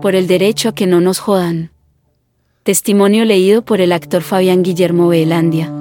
Por 0.00 0.14
el 0.14 0.28
derecho 0.28 0.68
a 0.68 0.74
que 0.74 0.86
no 0.86 1.00
nos 1.00 1.18
jodan. 1.18 1.72
Testimonio 2.62 3.24
leído 3.24 3.62
por 3.62 3.80
el 3.80 3.92
actor 3.92 4.22
Fabián 4.22 4.62
Guillermo 4.62 5.08
Belandia. 5.08 5.72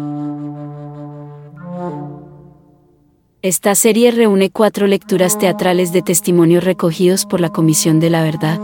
Esta 3.43 3.75
serie 3.75 4.09
reúne 4.09 4.49
cuatro 4.49 4.87
lecturas 4.87 5.37
teatrales 5.37 5.93
de 5.93 6.01
testimonios 6.01 6.63
recogidos 6.63 7.25
por 7.25 7.39
la 7.39 7.49
Comisión 7.49 7.99
de 7.99 8.09
la 8.09 8.23
Verdad. 8.23 8.59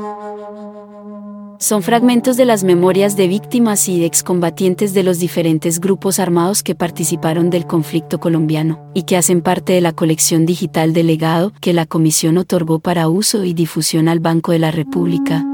Son 1.63 1.81
fragmentos 1.81 2.35
de 2.35 2.43
las 2.43 2.65
memorias 2.65 3.15
de 3.15 3.29
víctimas 3.29 3.87
y 3.87 4.03
excombatientes 4.03 4.93
de 4.93 5.01
los 5.01 5.19
diferentes 5.19 5.79
grupos 5.79 6.19
armados 6.19 6.61
que 6.61 6.75
participaron 6.75 7.49
del 7.49 7.65
conflicto 7.65 8.19
colombiano 8.19 8.91
y 8.93 9.03
que 9.03 9.15
hacen 9.15 9.41
parte 9.41 9.71
de 9.71 9.79
la 9.79 9.93
colección 9.93 10.45
digital 10.45 10.91
de 10.91 11.03
legado 11.03 11.53
que 11.61 11.71
la 11.71 11.85
Comisión 11.85 12.37
otorgó 12.37 12.79
para 12.79 13.07
uso 13.07 13.45
y 13.45 13.53
difusión 13.53 14.09
al 14.09 14.19
Banco 14.19 14.51
de 14.51 14.59
la 14.59 14.71
República. 14.71 15.45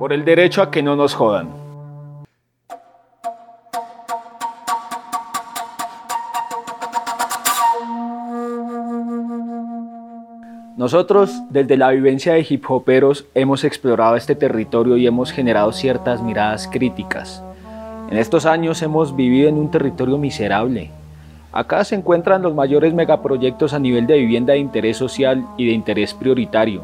Por 0.00 0.12
el 0.12 0.24
derecho 0.24 0.62
a 0.62 0.72
que 0.72 0.82
no 0.82 0.96
nos 0.96 1.14
jodan. 1.14 1.63
Nosotros, 10.84 11.32
desde 11.48 11.78
la 11.78 11.92
vivencia 11.92 12.34
de 12.34 12.46
hip 12.46 12.70
hoperos, 12.70 13.24
hemos 13.34 13.64
explorado 13.64 14.16
este 14.16 14.34
territorio 14.34 14.98
y 14.98 15.06
hemos 15.06 15.32
generado 15.32 15.72
ciertas 15.72 16.22
miradas 16.22 16.68
críticas. 16.70 17.42
En 18.10 18.18
estos 18.18 18.44
años 18.44 18.82
hemos 18.82 19.16
vivido 19.16 19.48
en 19.48 19.54
un 19.54 19.70
territorio 19.70 20.18
miserable. 20.18 20.90
Acá 21.52 21.84
se 21.84 21.94
encuentran 21.94 22.42
los 22.42 22.54
mayores 22.54 22.92
megaproyectos 22.92 23.72
a 23.72 23.78
nivel 23.78 24.06
de 24.06 24.18
vivienda 24.18 24.52
de 24.52 24.58
interés 24.58 24.98
social 24.98 25.46
y 25.56 25.64
de 25.64 25.72
interés 25.72 26.12
prioritario. 26.12 26.82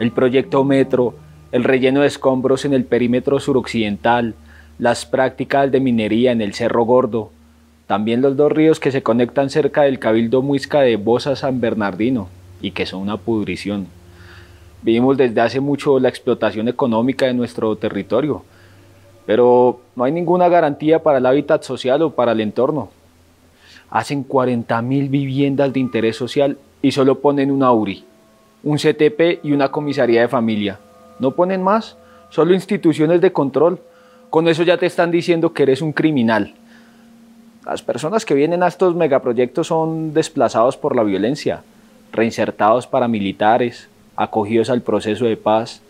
El 0.00 0.10
proyecto 0.10 0.64
Metro, 0.64 1.14
el 1.52 1.62
relleno 1.62 2.00
de 2.00 2.08
escombros 2.08 2.64
en 2.64 2.74
el 2.74 2.84
perímetro 2.84 3.38
suroccidental, 3.38 4.34
las 4.80 5.06
prácticas 5.06 5.70
de 5.70 5.78
minería 5.78 6.32
en 6.32 6.40
el 6.40 6.52
Cerro 6.52 6.82
Gordo, 6.82 7.30
también 7.86 8.22
los 8.22 8.36
dos 8.36 8.50
ríos 8.50 8.80
que 8.80 8.90
se 8.90 9.04
conectan 9.04 9.50
cerca 9.50 9.82
del 9.82 10.00
Cabildo 10.00 10.42
Muisca 10.42 10.80
de 10.80 10.96
Bosa 10.96 11.36
San 11.36 11.60
Bernardino 11.60 12.28
y 12.60 12.72
que 12.72 12.86
son 12.86 13.00
una 13.00 13.16
pudrición. 13.16 13.86
Vivimos 14.82 15.16
desde 15.16 15.40
hace 15.40 15.60
mucho 15.60 15.98
la 16.00 16.08
explotación 16.08 16.68
económica 16.68 17.26
de 17.26 17.34
nuestro 17.34 17.76
territorio, 17.76 18.42
pero 19.26 19.80
no 19.94 20.04
hay 20.04 20.12
ninguna 20.12 20.48
garantía 20.48 21.02
para 21.02 21.18
el 21.18 21.26
hábitat 21.26 21.62
social 21.62 22.02
o 22.02 22.10
para 22.10 22.32
el 22.32 22.40
entorno. 22.40 22.88
Hacen 23.90 24.26
40.000 24.26 25.10
viviendas 25.10 25.72
de 25.72 25.80
interés 25.80 26.16
social 26.16 26.56
y 26.80 26.92
solo 26.92 27.20
ponen 27.20 27.50
una 27.50 27.72
URI, 27.72 28.04
un 28.62 28.78
CTP 28.78 29.44
y 29.44 29.52
una 29.52 29.70
comisaría 29.70 30.22
de 30.22 30.28
familia. 30.28 30.78
No 31.18 31.32
ponen 31.32 31.62
más, 31.62 31.96
solo 32.30 32.54
instituciones 32.54 33.20
de 33.20 33.32
control. 33.32 33.80
Con 34.30 34.48
eso 34.48 34.62
ya 34.62 34.78
te 34.78 34.86
están 34.86 35.10
diciendo 35.10 35.52
que 35.52 35.64
eres 35.64 35.82
un 35.82 35.92
criminal. 35.92 36.54
Las 37.66 37.82
personas 37.82 38.24
que 38.24 38.34
vienen 38.34 38.62
a 38.62 38.68
estos 38.68 38.94
megaproyectos 38.94 39.66
son 39.66 40.14
desplazados 40.14 40.78
por 40.78 40.96
la 40.96 41.02
violencia, 41.02 41.62
reinsertados 42.12 42.86
paramilitares, 42.86 43.88
acogidos 44.16 44.70
al 44.70 44.82
proceso 44.82 45.24
de 45.24 45.36
paz, 45.36 45.82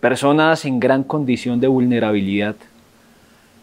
personas 0.00 0.64
en 0.64 0.80
gran 0.80 1.04
condición 1.04 1.60
de 1.60 1.68
vulnerabilidad. 1.68 2.56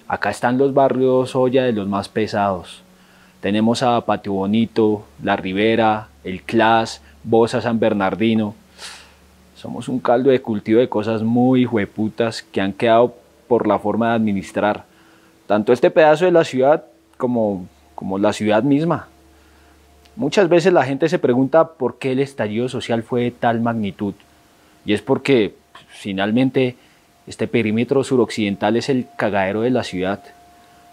Acá 0.08 0.30
están 0.30 0.58
los 0.58 0.74
barrios 0.74 1.36
Olla 1.36 1.64
de 1.64 1.74
los 1.74 1.88
más 1.88 2.10
pesados. 2.10 2.82
Tenemos 3.42 3.84
a 3.84 4.00
Patio 4.02 4.34
Bonito, 4.34 5.06
La 5.22 5.36
Ribera, 5.36 6.08
El 6.24 6.42
Clas, 6.42 7.02
Bosa 7.24 7.62
San 7.62 7.80
Bernardino. 7.80 8.56
Somos 9.56 9.90
un 9.90 10.00
caldo 10.00 10.30
de 10.30 10.42
cultivo 10.42 10.80
de 10.80 10.90
cosas 10.90 11.24
muy 11.24 11.66
hueputas 11.66 12.42
que 12.42 12.62
han 12.62 12.74
quedado 12.74 13.16
por 13.48 13.68
la 13.68 13.80
forma 13.80 14.10
de 14.10 14.16
administrar 14.16 14.86
tanto 15.48 15.74
este 15.74 15.90
pedazo 15.90 16.26
de 16.26 16.32
la 16.32 16.44
ciudad 16.44 16.84
como, 17.18 17.68
como 17.96 18.20
la 18.20 18.34
ciudad 18.34 18.64
misma. 18.64 19.08
Muchas 20.18 20.50
veces 20.50 20.74
la 20.74 20.84
gente 20.84 21.10
se 21.10 21.20
pregunta 21.20 21.74
por 21.74 22.00
qué 22.00 22.14
el 22.14 22.20
estallido 22.20 22.70
social 22.70 23.04
fue 23.04 23.26
de 23.26 23.30
tal 23.30 23.62
magnitud. 23.62 24.16
Y 24.84 24.94
es 24.94 25.04
porque 25.04 25.54
pues, 25.72 25.86
finalmente 25.90 26.76
este 27.28 27.48
perímetro 27.48 28.04
suroccidental 28.04 28.78
es 28.78 28.90
el 28.90 29.06
cagadero 29.16 29.62
de 29.62 29.70
la 29.70 29.84
ciudad. 29.84 30.24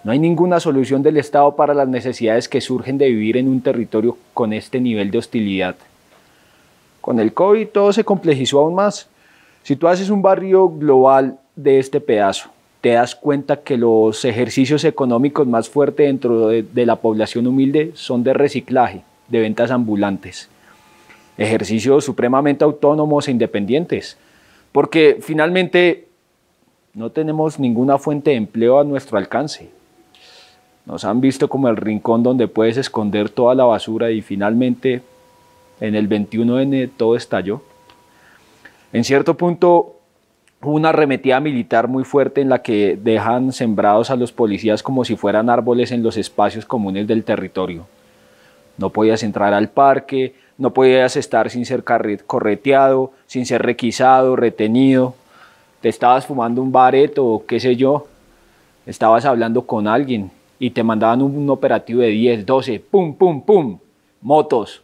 No 0.04 0.12
hay 0.12 0.18
ninguna 0.18 0.60
solución 0.60 1.02
del 1.02 1.16
Estado 1.16 1.56
para 1.56 1.72
las 1.72 1.88
necesidades 1.88 2.50
que 2.50 2.60
surgen 2.60 2.98
de 2.98 3.08
vivir 3.08 3.38
en 3.38 3.48
un 3.48 3.62
territorio 3.62 4.18
con 4.34 4.52
este 4.52 4.78
nivel 4.78 5.10
de 5.10 5.16
hostilidad. 5.16 5.76
Con 7.00 7.18
el 7.18 7.32
COVID 7.32 7.68
todo 7.68 7.94
se 7.94 8.04
complejizó 8.04 8.58
aún 8.58 8.74
más. 8.74 9.08
Si 9.62 9.74
tú 9.74 9.88
haces 9.88 10.10
un 10.10 10.20
barrio 10.20 10.68
global 10.68 11.38
de 11.56 11.78
este 11.78 12.02
pedazo, 12.02 12.50
te 12.82 12.90
das 12.90 13.14
cuenta 13.14 13.62
que 13.62 13.78
los 13.78 14.22
ejercicios 14.26 14.84
económicos 14.84 15.46
más 15.46 15.70
fuertes 15.70 16.08
dentro 16.08 16.48
de, 16.48 16.62
de 16.62 16.84
la 16.84 16.96
población 16.96 17.46
humilde 17.46 17.92
son 17.94 18.22
de 18.22 18.34
reciclaje 18.34 19.02
de 19.28 19.40
ventas 19.40 19.70
ambulantes. 19.70 20.48
Ejercicios 21.36 22.04
supremamente 22.04 22.64
autónomos 22.64 23.28
e 23.28 23.32
independientes, 23.32 24.16
porque 24.72 25.18
finalmente 25.20 26.08
no 26.94 27.10
tenemos 27.10 27.58
ninguna 27.58 27.98
fuente 27.98 28.30
de 28.30 28.36
empleo 28.36 28.78
a 28.78 28.84
nuestro 28.84 29.18
alcance. 29.18 29.68
Nos 30.86 31.04
han 31.04 31.20
visto 31.20 31.48
como 31.48 31.68
el 31.68 31.76
rincón 31.76 32.22
donde 32.22 32.46
puedes 32.46 32.76
esconder 32.76 33.30
toda 33.30 33.54
la 33.54 33.64
basura 33.64 34.10
y 34.10 34.22
finalmente 34.22 35.02
en 35.80 35.94
el 35.94 36.08
21N 36.08 36.90
todo 36.96 37.16
estalló. 37.16 37.62
En 38.92 39.02
cierto 39.02 39.36
punto 39.36 39.96
hubo 40.62 40.72
una 40.72 40.90
arremetida 40.90 41.40
militar 41.40 41.88
muy 41.88 42.04
fuerte 42.04 42.40
en 42.40 42.48
la 42.48 42.62
que 42.62 42.98
dejan 43.02 43.52
sembrados 43.52 44.10
a 44.10 44.16
los 44.16 44.32
policías 44.32 44.82
como 44.82 45.04
si 45.04 45.16
fueran 45.16 45.50
árboles 45.50 45.90
en 45.90 46.02
los 46.02 46.16
espacios 46.16 46.64
comunes 46.64 47.06
del 47.06 47.24
territorio. 47.24 47.86
No 48.76 48.90
podías 48.90 49.22
entrar 49.22 49.54
al 49.54 49.68
parque, 49.68 50.34
no 50.58 50.72
podías 50.72 51.16
estar 51.16 51.50
sin 51.50 51.66
ser 51.66 51.84
correteado, 51.84 53.12
sin 53.26 53.46
ser 53.46 53.62
requisado, 53.62 54.36
retenido. 54.36 55.14
Te 55.80 55.88
estabas 55.88 56.26
fumando 56.26 56.62
un 56.62 56.72
bareto 56.72 57.26
o 57.26 57.46
qué 57.46 57.60
sé 57.60 57.76
yo. 57.76 58.06
Estabas 58.86 59.24
hablando 59.24 59.62
con 59.62 59.88
alguien 59.88 60.30
y 60.58 60.70
te 60.70 60.82
mandaban 60.82 61.22
un, 61.22 61.50
operativo 61.50 62.00
de 62.00 62.08
10, 62.08 62.46
12, 62.46 62.80
pum, 62.80 63.14
pum, 63.14 63.42
pum, 63.42 63.78
motos, 64.22 64.82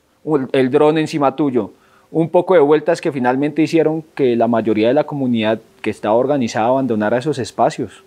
el 0.53 0.71
dron 0.71 0.99
encima 0.99 1.37
tuyo. 1.37 1.73
Un 2.11 2.29
poco 2.29 2.55
de 2.55 2.61
vueltas 2.61 3.01
que 3.01 3.13
finalmente 3.13 3.63
hicieron 3.63 4.03
que 4.15 4.35
la 4.35 4.49
mayoría 4.49 4.89
de 4.89 4.95
la 4.95 5.05
comunidad 5.05 5.61
que 5.81 5.91
estaba 5.91 6.17
organizada 6.17 6.67
abandonara 6.67 7.19
esos 7.19 7.39
espacios. 7.39 8.03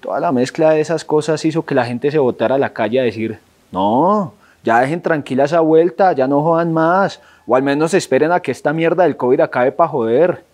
Toda 0.00 0.20
la 0.20 0.32
mezcla 0.32 0.70
de 0.70 0.80
esas 0.80 1.04
cosas 1.04 1.44
hizo 1.44 1.64
que 1.64 1.74
la 1.74 1.86
gente 1.86 2.10
se 2.10 2.18
botara 2.18 2.56
a 2.56 2.58
la 2.58 2.74
calle 2.74 3.00
a 3.00 3.04
decir, 3.04 3.38
no, 3.72 4.34
ya 4.62 4.80
dejen 4.80 5.00
tranquila 5.00 5.44
esa 5.44 5.60
vuelta, 5.60 6.12
ya 6.12 6.26
no 6.26 6.42
jodan 6.42 6.72
más, 6.72 7.20
o 7.46 7.56
al 7.56 7.62
menos 7.62 7.94
esperen 7.94 8.32
a 8.32 8.40
que 8.40 8.50
esta 8.50 8.72
mierda 8.72 9.04
del 9.04 9.16
COVID 9.16 9.40
acabe 9.40 9.72
para 9.72 9.88
joder. 9.88 10.44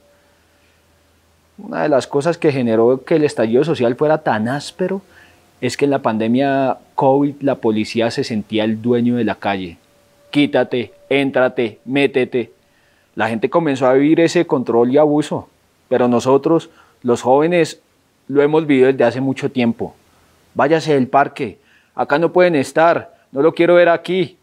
Una 1.59 1.83
de 1.83 1.89
las 1.89 2.07
cosas 2.07 2.39
que 2.39 2.53
generó 2.53 3.05
que 3.05 3.17
el 3.17 3.25
estallido 3.25 3.65
social 3.65 3.95
fuera 3.95 4.19
tan 4.19 4.49
áspero 4.49 5.03
es 5.61 5.77
que 5.77 5.85
en 5.85 5.93
la 5.93 6.01
pandemia 6.01 6.79
COVID 6.97 7.37
la 7.41 7.55
policía 7.57 8.11
se 8.11 8.25
sentía 8.25 8.65
el 8.65 8.83
dueño 8.83 9.17
de 9.17 9.25
la 9.25 9.37
calle. 9.37 9.79
Quítate, 10.31 10.93
éntrate, 11.09 11.79
métete. 11.85 12.53
La 13.15 13.29
gente 13.29 13.49
comenzó 13.49 13.87
a 13.87 13.93
vivir 13.93 14.21
ese 14.21 14.47
control 14.47 14.91
y 14.91 14.99
abuso, 14.99 15.49
pero 15.89 16.09
nosotros, 16.09 16.71
los 17.03 17.23
jóvenes, 17.23 17.81
lo 18.29 18.43
hemos 18.43 18.67
vivido 18.67 18.87
desde 18.89 19.05
hace 19.05 19.21
mucho 19.21 19.51
tiempo. 19.51 19.95
Váyase 20.55 20.95
del 20.95 21.07
parque, 21.07 21.59
acá 21.95 22.19
no 22.19 22.33
pueden 22.33 22.57
estar, 22.57 23.12
no 23.33 23.43
lo 23.43 23.55
quiero 23.55 23.75
ver 23.75 23.89
aquí. 23.89 24.37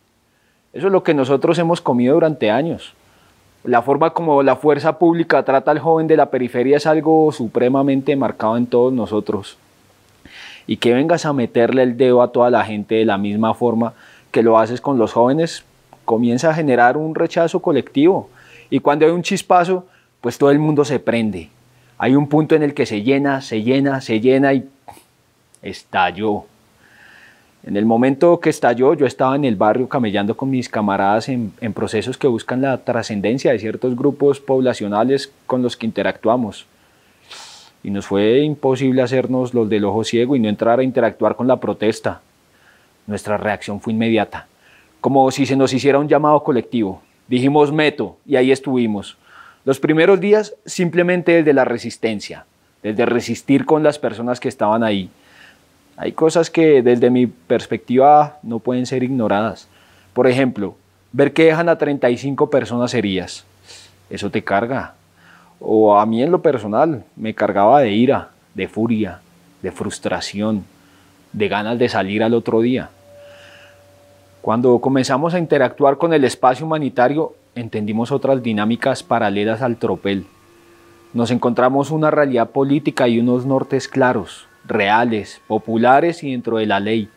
Eso 0.73 0.87
es 0.87 0.93
lo 0.93 1.03
que 1.03 1.13
nosotros 1.13 1.57
hemos 1.59 1.79
comido 1.79 2.15
durante 2.15 2.51
años. 2.51 2.93
La 3.63 3.81
forma 3.81 4.11
como 4.11 4.43
la 4.43 4.55
fuerza 4.55 4.97
pública 4.97 5.43
trata 5.43 5.71
al 5.71 5.79
joven 5.79 6.07
de 6.07 6.17
la 6.17 6.29
periferia 6.29 6.77
es 6.77 6.85
algo 6.85 7.31
supremamente 7.31 8.15
marcado 8.15 8.57
en 8.57 8.67
todos 8.67 8.91
nosotros. 8.91 9.57
Y 10.65 10.77
que 10.77 10.93
vengas 10.93 11.25
a 11.25 11.33
meterle 11.33 11.83
el 11.83 11.97
dedo 11.97 12.21
a 12.21 12.31
toda 12.31 12.49
la 12.49 12.63
gente 12.63 12.95
de 12.95 13.05
la 13.05 13.17
misma 13.17 13.53
forma 13.53 13.93
que 14.31 14.43
lo 14.43 14.57
haces 14.59 14.81
con 14.81 14.97
los 14.97 15.13
jóvenes, 15.13 15.65
comienza 16.05 16.49
a 16.49 16.53
generar 16.53 16.97
un 16.97 17.15
rechazo 17.15 17.59
colectivo. 17.59 18.29
Y 18.69 18.79
cuando 18.79 19.05
hay 19.05 19.11
un 19.11 19.23
chispazo, 19.23 19.85
pues 20.21 20.37
todo 20.37 20.51
el 20.51 20.59
mundo 20.59 20.85
se 20.85 20.99
prende. 20.99 21.49
Hay 21.97 22.15
un 22.15 22.27
punto 22.27 22.55
en 22.55 22.63
el 22.63 22.73
que 22.73 22.85
se 22.85 23.01
llena, 23.01 23.41
se 23.41 23.61
llena, 23.61 24.01
se 24.01 24.19
llena 24.19 24.53
y 24.53 24.67
estalló. 25.61 26.45
En 27.63 27.75
el 27.75 27.85
momento 27.85 28.39
que 28.39 28.49
estalló, 28.49 28.93
yo 28.93 29.05
estaba 29.05 29.35
en 29.35 29.43
el 29.43 29.57
barrio 29.57 29.89
camellando 29.89 30.37
con 30.37 30.49
mis 30.49 30.69
camaradas 30.69 31.27
en, 31.27 31.51
procesos 31.73 32.17
que 32.17 32.27
buscan 32.27 32.61
la 32.61 32.77
trascendencia 32.77 33.51
de 33.51 33.59
ciertos 33.59 33.95
grupos 33.97 34.39
poblacionales 34.39 35.31
con 35.45 35.61
los 35.61 35.75
que 35.75 35.85
interactuamos. 35.85 36.65
Y 37.83 37.91
nos 37.91 38.07
fue 38.07 38.39
imposible 38.39 39.01
hacernos 39.01 39.53
los 39.53 39.69
del 39.69 39.85
ojo 39.85 40.03
ciego 40.03 40.35
y 40.35 40.39
no 40.39 40.47
entrar 40.47 40.79
a 40.79 40.83
interactuar 40.83 41.35
con 41.35 41.47
la 41.47 41.57
protesta. 41.57 42.21
Nuestra 43.07 43.37
reacción 43.37 43.81
fue 43.81 43.93
inmediata. 43.93 44.47
como 45.01 45.31
si 45.31 45.45
se 45.45 45.55
nos 45.55 45.73
hiciera 45.73 45.97
un 45.97 46.09
llamado 46.09 46.43
colectivo. 46.43 47.01
Dijimos 47.29 47.71
meto 47.71 48.17
y 48.25 48.35
ahí 48.35 48.51
estuvimos. 48.51 49.17
Los 49.63 49.79
primeros 49.79 50.19
días 50.19 50.55
simplemente 50.65 51.31
desde 51.31 51.53
la 51.53 51.63
resistencia, 51.63 52.45
desde 52.83 53.05
resistir 53.05 53.65
con 53.65 53.81
las 53.81 53.97
personas 53.97 54.41
que 54.41 54.49
estaban 54.49 54.83
ahí. 54.83 55.09
Hay 56.01 56.13
cosas 56.13 56.49
que 56.49 56.81
desde 56.81 57.09
mi 57.09 57.27
perspectiva 57.27 58.37
no 58.41 58.59
pueden 58.59 58.85
ser 58.85 59.03
ignoradas. 59.03 59.67
Por 60.13 60.27
ejemplo, 60.27 60.75
ver 61.11 61.33
que 61.33 61.43
dejan 61.43 61.67
a 61.67 61.77
35 61.77 62.49
personas 62.49 62.93
heridas. 62.93 63.43
Eso 64.09 64.29
te 64.29 64.41
carga. 64.41 64.93
O 65.59 65.99
a 65.99 66.05
mí 66.05 66.23
en 66.23 66.31
lo 66.31 66.41
personal 66.41 67.03
me 67.17 67.35
cargaba 67.35 67.81
de 67.81 67.91
ira, 67.91 68.29
de 68.53 68.69
furia, 68.69 69.19
de 69.61 69.73
frustración, 69.73 70.63
de 71.33 71.49
ganas 71.49 71.77
de 71.77 71.89
salir 71.89 72.23
al 72.23 72.33
otro 72.33 72.61
día. 72.61 72.91
Cuando 74.41 74.79
comenzamos 74.79 75.33
a 75.33 75.39
interactuar 75.39 75.97
con 75.97 76.13
el 76.13 76.23
espacio 76.23 76.65
humanitario, 76.65 77.33
entendimos 77.55 78.13
otras 78.13 78.41
dinámicas 78.41 79.03
paralelas 79.03 79.61
al 79.61 79.75
tropel. 79.75 80.27
Nos 81.13 81.29
encontramos 81.29 81.91
una 81.91 82.09
realidad 82.09 82.51
política 82.51 83.09
y 83.09 83.19
unos 83.19 83.45
nortes 83.45 83.89
claros, 83.89 84.47
reales, 84.69 85.41
populares 85.47 86.23
y 86.23 86.31
dentro 86.31 86.57
de 86.57 86.65
la 86.65 86.79
ley. 86.79 87.09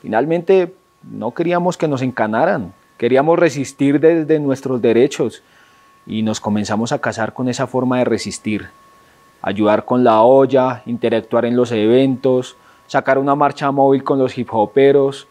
Finalmente, 0.00 0.74
no 1.02 1.32
queríamos 1.32 1.76
que 1.76 1.86
nos 1.86 2.02
encanaran, 2.02 2.72
queríamos 2.98 3.38
resistir 3.38 4.00
desde 4.00 4.40
nuestros 4.40 4.82
derechos 4.82 5.42
y 6.06 6.22
nos 6.22 6.40
comenzamos 6.40 6.90
a 6.92 6.98
casar 6.98 7.32
con 7.32 7.48
esa 7.48 7.66
forma 7.66 7.98
de 7.98 8.04
resistir. 8.04 8.68
Ayudar 9.40 9.84
con 9.84 10.02
la 10.02 10.22
olla, 10.22 10.82
interactuar 10.86 11.44
en 11.44 11.56
los 11.56 11.70
eventos, 11.72 12.56
sacar 12.86 13.18
una 13.18 13.34
marcha 13.34 13.70
móvil 13.70 14.02
con 14.02 14.18
los 14.18 14.36
hip 14.36 14.48
hoperos, 14.52 15.28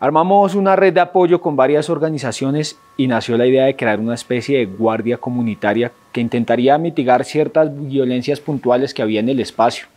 Armamos 0.00 0.54
una 0.54 0.76
red 0.76 0.92
de 0.92 1.00
apoyo 1.00 1.40
con 1.40 1.56
varias 1.56 1.90
organizaciones 1.90 2.78
y 2.96 3.08
nació 3.08 3.36
la 3.36 3.48
idea 3.48 3.64
de 3.64 3.74
crear 3.74 3.98
una 3.98 4.14
especie 4.14 4.58
de 4.58 4.66
guardia 4.66 5.16
comunitaria 5.16 5.90
que 6.12 6.20
intentaría 6.20 6.78
mitigar 6.78 7.24
ciertas 7.24 7.68
violencias 7.88 8.38
puntuales 8.38 8.94
que 8.94 9.02
había 9.02 9.18
en 9.18 9.28
el 9.28 9.40
espacio. 9.40 9.88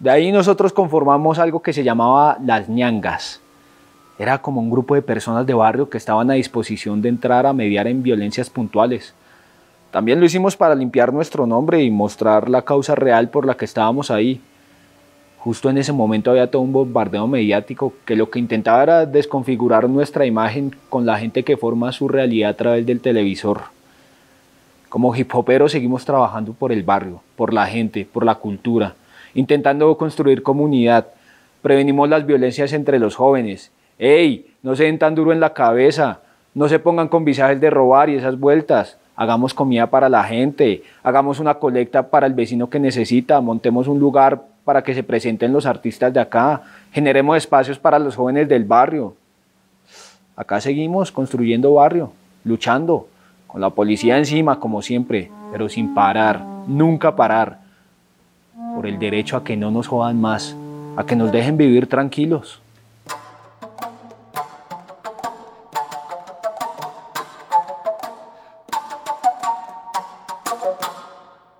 De 0.00 0.08
ahí 0.08 0.32
nosotros 0.32 0.72
conformamos 0.72 1.38
algo 1.38 1.60
que 1.60 1.74
se 1.74 1.84
llamaba 1.84 2.38
las 2.42 2.70
ñangas. 2.70 3.42
Era 4.18 4.38
como 4.38 4.62
un 4.62 4.70
grupo 4.70 4.94
de 4.94 5.02
personas 5.02 5.46
de 5.46 5.52
barrio 5.52 5.90
que 5.90 5.98
estaban 5.98 6.30
a 6.30 6.34
disposición 6.34 7.02
de 7.02 7.10
entrar 7.10 7.44
a 7.44 7.52
mediar 7.52 7.86
en 7.86 8.02
violencias 8.02 8.48
puntuales. 8.48 9.12
También 9.90 10.18
lo 10.18 10.24
hicimos 10.24 10.56
para 10.56 10.74
limpiar 10.74 11.12
nuestro 11.12 11.46
nombre 11.46 11.82
y 11.82 11.90
mostrar 11.90 12.48
la 12.48 12.62
causa 12.62 12.94
real 12.94 13.28
por 13.28 13.44
la 13.44 13.58
que 13.58 13.66
estábamos 13.66 14.10
ahí. 14.10 14.40
Justo 15.38 15.68
en 15.68 15.76
ese 15.76 15.92
momento 15.92 16.30
había 16.30 16.50
todo 16.50 16.62
un 16.62 16.72
bombardeo 16.72 17.26
mediático 17.26 17.92
que 18.06 18.16
lo 18.16 18.30
que 18.30 18.38
intentaba 18.38 18.82
era 18.82 19.04
desconfigurar 19.04 19.86
nuestra 19.86 20.24
imagen 20.24 20.74
con 20.88 21.04
la 21.04 21.18
gente 21.18 21.42
que 21.42 21.58
forma 21.58 21.92
su 21.92 22.08
realidad 22.08 22.52
a 22.52 22.56
través 22.56 22.86
del 22.86 23.00
televisor. 23.02 23.64
Como 24.88 25.14
hip 25.14 25.34
hoperos 25.34 25.72
seguimos 25.72 26.06
trabajando 26.06 26.54
por 26.54 26.72
el 26.72 26.84
barrio, 26.84 27.20
por 27.36 27.52
la 27.52 27.66
gente, 27.66 28.08
por 28.10 28.24
la 28.24 28.36
cultura, 28.36 28.94
intentando 29.34 29.96
construir 29.96 30.42
comunidad. 30.42 31.08
Prevenimos 31.62 32.08
las 32.08 32.26
violencias 32.26 32.72
entre 32.72 32.98
los 32.98 33.16
jóvenes. 33.16 33.70
¡Ey! 33.98 34.46
No 34.62 34.76
se 34.76 34.84
den 34.84 34.98
tan 34.98 35.14
duro 35.14 35.32
en 35.32 35.40
la 35.40 35.52
cabeza. 35.52 36.20
No 36.54 36.68
se 36.68 36.78
pongan 36.78 37.08
con 37.08 37.24
visajes 37.24 37.60
de 37.60 37.70
robar 37.70 38.10
y 38.10 38.16
esas 38.16 38.38
vueltas. 38.38 38.98
Hagamos 39.16 39.54
comida 39.54 39.88
para 39.88 40.08
la 40.08 40.24
gente. 40.24 40.82
Hagamos 41.02 41.40
una 41.40 41.54
colecta 41.54 42.08
para 42.08 42.26
el 42.26 42.34
vecino 42.34 42.70
que 42.70 42.80
necesita. 42.80 43.40
Montemos 43.40 43.88
un 43.88 44.00
lugar 44.00 44.40
para 44.64 44.82
que 44.82 44.94
se 44.94 45.02
presenten 45.02 45.52
los 45.52 45.66
artistas 45.66 46.12
de 46.12 46.20
acá, 46.20 46.62
generemos 46.92 47.36
espacios 47.36 47.78
para 47.78 47.98
los 47.98 48.16
jóvenes 48.16 48.48
del 48.48 48.64
barrio. 48.64 49.14
Acá 50.36 50.60
seguimos 50.60 51.12
construyendo 51.12 51.74
barrio, 51.74 52.12
luchando, 52.44 53.08
con 53.46 53.60
la 53.60 53.70
policía 53.70 54.16
encima 54.16 54.60
como 54.60 54.80
siempre, 54.80 55.30
pero 55.50 55.68
sin 55.68 55.92
parar, 55.94 56.44
nunca 56.66 57.16
parar, 57.16 57.59
por 58.80 58.88
el 58.88 58.98
derecho 58.98 59.36
a 59.36 59.44
que 59.44 59.58
no 59.58 59.70
nos 59.70 59.88
jodan 59.88 60.18
más, 60.18 60.56
a 60.96 61.04
que 61.04 61.14
nos 61.14 61.30
dejen 61.30 61.58
vivir 61.58 61.86
tranquilos. 61.86 62.62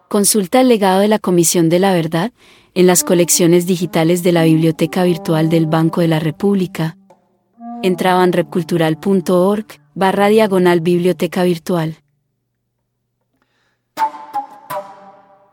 Consulta 0.09 0.63
el 0.63 0.69
legado 0.69 1.01
de 1.01 1.09
la 1.09 1.19
Comisión 1.19 1.69
de 1.69 1.79
la 1.79 1.93
Verdad 1.93 2.33
en 2.73 2.87
las 2.87 3.05
colecciones 3.05 3.67
digitales 3.67 4.23
de 4.23 4.33
la 4.33 4.45
Biblioteca 4.45 5.05
Virtual 5.05 5.51
del 5.51 5.67
Banco 5.67 6.01
de 6.01 6.09
la 6.09 6.21
República. 6.21 6.97
Entra 7.83 8.15
a 8.15 8.17
banrepcultural.org 8.17 9.67
barra 9.95 10.29
diagonal 10.29 10.81
Biblioteca 10.81 11.43
Virtual. 11.43 11.99